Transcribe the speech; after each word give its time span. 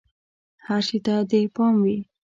هر 0.65 0.81
شي 0.87 0.97
ته 1.05 1.13
دې 1.29 1.41
پام 1.55 1.75
وي! 1.83 1.97